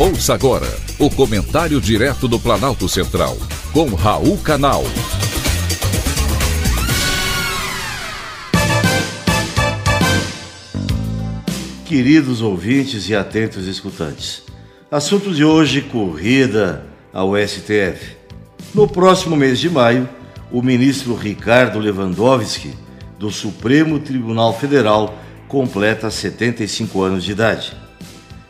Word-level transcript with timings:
Ouça 0.00 0.32
agora 0.32 0.68
o 0.96 1.10
comentário 1.10 1.80
direto 1.80 2.28
do 2.28 2.38
Planalto 2.38 2.88
Central, 2.88 3.36
com 3.72 3.96
Raul 3.96 4.38
Canal. 4.38 4.84
Queridos 11.84 12.40
ouvintes 12.40 13.08
e 13.08 13.16
atentos 13.16 13.66
escutantes, 13.66 14.44
assunto 14.88 15.34
de 15.34 15.44
hoje: 15.44 15.82
corrida 15.82 16.86
ao 17.12 17.36
STF. 17.36 18.16
No 18.72 18.86
próximo 18.86 19.34
mês 19.34 19.58
de 19.58 19.68
maio, 19.68 20.08
o 20.52 20.62
ministro 20.62 21.16
Ricardo 21.16 21.80
Lewandowski, 21.80 22.72
do 23.18 23.32
Supremo 23.32 23.98
Tribunal 23.98 24.56
Federal, 24.56 25.18
completa 25.48 26.08
75 26.08 27.02
anos 27.02 27.24
de 27.24 27.32
idade 27.32 27.87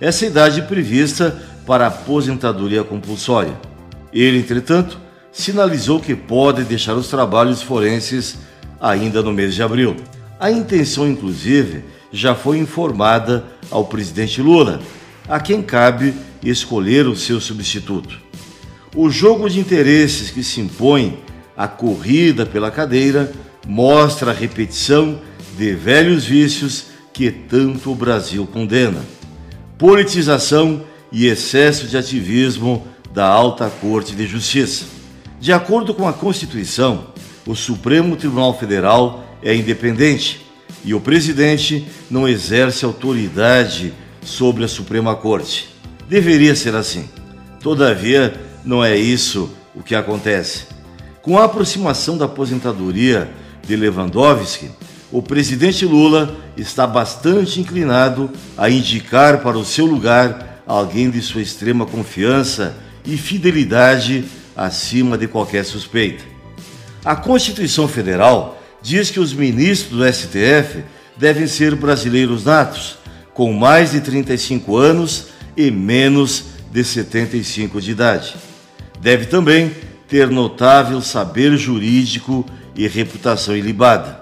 essa 0.00 0.26
idade 0.26 0.62
prevista 0.62 1.36
para 1.66 1.84
a 1.84 1.88
aposentadoria 1.88 2.84
compulsória. 2.84 3.52
Ele, 4.12 4.38
entretanto, 4.38 4.98
sinalizou 5.32 6.00
que 6.00 6.14
pode 6.14 6.64
deixar 6.64 6.94
os 6.94 7.08
trabalhos 7.08 7.62
forenses 7.62 8.38
ainda 8.80 9.22
no 9.22 9.32
mês 9.32 9.54
de 9.54 9.62
abril. 9.62 9.96
A 10.38 10.50
intenção, 10.50 11.06
inclusive, 11.06 11.84
já 12.12 12.34
foi 12.34 12.58
informada 12.58 13.44
ao 13.70 13.84
presidente 13.84 14.40
Lula, 14.40 14.80
a 15.28 15.38
quem 15.40 15.60
cabe 15.60 16.14
escolher 16.42 17.06
o 17.06 17.16
seu 17.16 17.40
substituto. 17.40 18.18
O 18.94 19.10
jogo 19.10 19.50
de 19.50 19.60
interesses 19.60 20.30
que 20.30 20.42
se 20.42 20.60
impõe 20.60 21.18
à 21.56 21.68
corrida 21.68 22.46
pela 22.46 22.70
cadeira 22.70 23.30
mostra 23.66 24.30
a 24.30 24.34
repetição 24.34 25.20
de 25.58 25.74
velhos 25.74 26.24
vícios 26.24 26.86
que 27.12 27.30
tanto 27.30 27.90
o 27.90 27.94
Brasil 27.94 28.46
condena 28.46 29.17
politização 29.78 30.82
e 31.12 31.26
excesso 31.26 31.86
de 31.86 31.96
ativismo 31.96 32.86
da 33.14 33.26
Alta 33.26 33.70
Corte 33.70 34.14
de 34.14 34.26
Justiça. 34.26 34.86
De 35.40 35.52
acordo 35.52 35.94
com 35.94 36.06
a 36.06 36.12
Constituição, 36.12 37.06
o 37.46 37.54
Supremo 37.54 38.16
Tribunal 38.16 38.58
Federal 38.58 39.24
é 39.40 39.54
independente 39.54 40.44
e 40.84 40.92
o 40.92 41.00
presidente 41.00 41.86
não 42.10 42.28
exerce 42.28 42.84
autoridade 42.84 43.94
sobre 44.20 44.64
a 44.64 44.68
Suprema 44.68 45.14
Corte. 45.14 45.68
Deveria 46.08 46.56
ser 46.56 46.74
assim. 46.74 47.08
Todavia, 47.60 48.34
não 48.64 48.84
é 48.84 48.96
isso 48.96 49.50
o 49.74 49.82
que 49.82 49.94
acontece. 49.94 50.66
Com 51.22 51.38
a 51.38 51.44
aproximação 51.44 52.18
da 52.18 52.24
aposentadoria 52.24 53.30
de 53.66 53.76
Lewandowski, 53.76 54.70
o 55.10 55.22
presidente 55.22 55.86
Lula 55.86 56.36
está 56.56 56.86
bastante 56.86 57.60
inclinado 57.60 58.30
a 58.56 58.68
indicar 58.68 59.38
para 59.38 59.56
o 59.56 59.64
seu 59.64 59.86
lugar 59.86 60.62
alguém 60.66 61.10
de 61.10 61.22
sua 61.22 61.40
extrema 61.40 61.86
confiança 61.86 62.76
e 63.04 63.16
fidelidade 63.16 64.24
acima 64.54 65.16
de 65.16 65.26
qualquer 65.26 65.64
suspeita. 65.64 66.22
A 67.04 67.16
Constituição 67.16 67.88
Federal 67.88 68.62
diz 68.82 69.10
que 69.10 69.18
os 69.18 69.32
ministros 69.32 69.98
do 69.98 70.12
STF 70.12 70.84
devem 71.16 71.46
ser 71.46 71.74
brasileiros 71.74 72.44
natos, 72.44 72.98
com 73.32 73.52
mais 73.52 73.92
de 73.92 74.00
35 74.00 74.76
anos 74.76 75.28
e 75.56 75.70
menos 75.70 76.44
de 76.70 76.84
75 76.84 77.80
de 77.80 77.92
idade. 77.92 78.36
Deve 79.00 79.26
também 79.26 79.72
ter 80.06 80.28
notável 80.28 81.00
saber 81.00 81.56
jurídico 81.56 82.44
e 82.76 82.86
reputação 82.86 83.56
ilibada. 83.56 84.17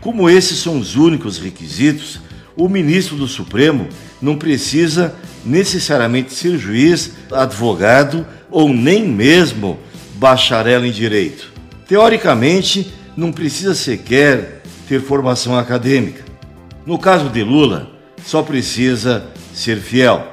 Como 0.00 0.30
esses 0.30 0.58
são 0.58 0.78
os 0.78 0.96
únicos 0.96 1.38
requisitos, 1.38 2.20
o 2.56 2.68
ministro 2.68 3.16
do 3.16 3.28
Supremo 3.28 3.88
não 4.20 4.36
precisa 4.36 5.14
necessariamente 5.44 6.32
ser 6.32 6.58
juiz, 6.58 7.12
advogado 7.30 8.26
ou 8.50 8.72
nem 8.72 9.06
mesmo 9.06 9.78
bacharel 10.14 10.84
em 10.84 10.90
direito. 10.90 11.52
Teoricamente, 11.86 12.92
não 13.16 13.32
precisa 13.32 13.74
sequer 13.74 14.62
ter 14.88 15.00
formação 15.00 15.58
acadêmica. 15.58 16.24
No 16.86 16.98
caso 16.98 17.28
de 17.28 17.42
Lula, 17.42 17.90
só 18.24 18.42
precisa 18.42 19.26
ser 19.52 19.78
fiel, 19.78 20.26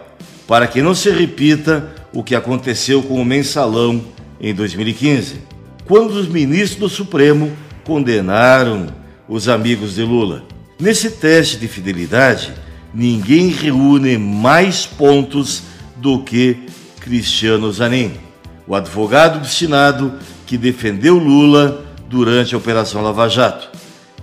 para 0.47 0.67
que 0.67 0.81
não 0.81 0.95
se 0.95 1.09
repita 1.09 1.93
o 2.13 2.23
que 2.23 2.35
aconteceu 2.35 3.03
com 3.03 3.21
o 3.21 3.25
mensalão 3.25 4.03
em 4.39 4.53
2015, 4.53 5.41
quando 5.85 6.11
os 6.11 6.27
ministros 6.27 6.79
do 6.79 6.89
Supremo 6.89 7.51
condenaram 7.83 8.87
os 9.27 9.47
amigos 9.47 9.95
de 9.95 10.03
Lula. 10.03 10.43
Nesse 10.79 11.11
teste 11.11 11.57
de 11.57 11.67
fidelidade, 11.67 12.53
ninguém 12.93 13.49
reúne 13.49 14.17
mais 14.17 14.85
pontos 14.85 15.63
do 15.95 16.23
que 16.23 16.65
Cristiano 16.99 17.71
Zanin, 17.71 18.13
o 18.67 18.75
advogado 18.75 19.39
destinado 19.39 20.13
que 20.45 20.57
defendeu 20.57 21.17
Lula 21.17 21.85
durante 22.07 22.53
a 22.53 22.57
Operação 22.57 23.01
Lava 23.01 23.27
Jato 23.27 23.69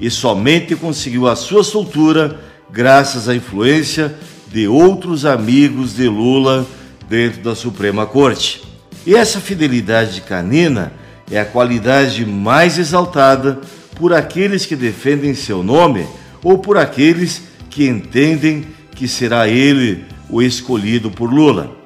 e 0.01 0.11
somente 0.11 0.75
conseguiu 0.75 1.29
a 1.29 1.37
sua 1.37 1.63
soltura 1.63 2.41
graças 2.71 3.29
à 3.29 3.35
influência 3.35 4.15
de 4.49 4.67
outros 4.67 5.25
amigos 5.25 5.95
de 5.95 6.09
Lula 6.09 6.67
dentro 7.09 7.43
da 7.43 7.55
Suprema 7.55 8.07
Corte. 8.07 8.63
E 9.07 9.15
essa 9.15 9.41
fidelidade 9.41 10.21
canina 10.23 10.93
é 11.31 11.39
a 11.39 11.45
qualidade 11.45 12.25
mais 12.25 12.79
exaltada 12.79 13.61
por 13.95 14.13
aqueles 14.13 14.67
que 14.67 14.77
defendem 14.77 15.35
seu 15.35 15.63
nome 15.63 16.07
ou 16.43 16.59
por 16.59 16.77
aqueles 16.77 17.43
que 17.71 17.87
entendem 17.87 18.67
que 18.95 19.09
será 19.09 19.49
ele 19.49 20.05
o 20.29 20.43
escolhido 20.43 21.11
por 21.11 21.33
Lula. 21.33 21.77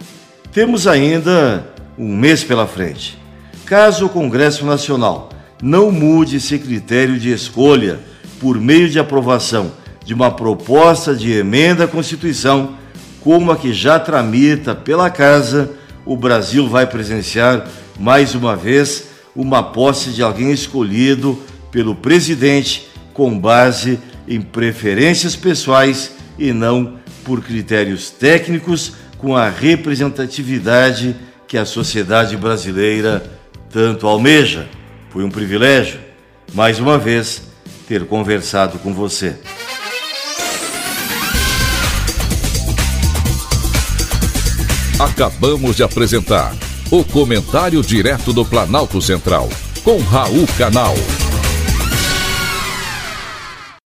Temos 0.52 0.86
ainda 0.86 1.66
um 1.96 2.14
mês 2.16 2.42
pela 2.44 2.66
frente. 2.66 3.18
Caso 3.64 4.06
o 4.06 4.08
Congresso 4.08 4.64
Nacional 4.64 5.30
não 5.62 5.90
mude 5.90 6.36
esse 6.36 6.58
critério 6.58 7.18
de 7.18 7.30
escolha 7.32 7.98
por 8.40 8.60
meio 8.60 8.88
de 8.88 8.98
aprovação 8.98 9.72
de 10.04 10.14
uma 10.14 10.30
proposta 10.30 11.14
de 11.14 11.32
emenda 11.32 11.84
à 11.84 11.88
Constituição, 11.88 12.76
como 13.20 13.52
a 13.52 13.56
que 13.56 13.74
já 13.74 13.98
tramita 14.00 14.74
pela 14.74 15.10
Casa, 15.10 15.70
o 16.06 16.16
Brasil 16.16 16.66
vai 16.66 16.86
presenciar 16.86 17.68
mais 18.00 18.34
uma 18.34 18.56
vez 18.56 19.08
uma 19.36 19.62
posse 19.62 20.10
de 20.10 20.22
alguém 20.22 20.50
escolhido 20.50 21.38
pelo 21.70 21.94
presidente 21.94 22.88
com 23.12 23.38
base 23.38 23.98
em 24.26 24.40
preferências 24.40 25.34
pessoais 25.34 26.12
e 26.38 26.52
não 26.52 26.98
por 27.24 27.42
critérios 27.42 28.10
técnicos 28.10 28.92
com 29.16 29.36
a 29.36 29.48
representatividade 29.48 31.16
que 31.46 31.58
a 31.58 31.64
sociedade 31.64 32.36
brasileira 32.36 33.38
tanto 33.70 34.06
almeja. 34.06 34.68
Foi 35.10 35.24
um 35.24 35.30
privilégio, 35.30 35.98
mais 36.54 36.78
uma 36.78 36.98
vez, 36.98 37.42
ter 37.86 38.04
conversado 38.06 38.78
com 38.78 38.94
você. 38.94 39.36
Acabamos 44.98 45.76
de 45.76 45.82
apresentar 45.82 46.54
o 46.90 47.04
Comentário 47.04 47.82
Direto 47.82 48.32
do 48.32 48.44
Planalto 48.44 49.00
Central, 49.00 49.48
com 49.84 49.98
Raul 49.98 50.46
Canal. 50.58 50.94